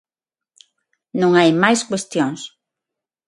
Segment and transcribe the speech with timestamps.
[1.19, 2.41] Non hai máis cuestións.